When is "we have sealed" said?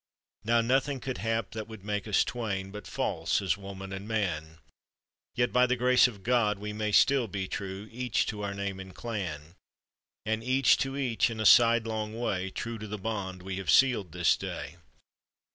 13.43-14.11